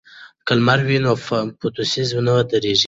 [0.45, 1.11] که لمر وي نو
[1.59, 2.79] فوتوسنتیز نه ودریږي.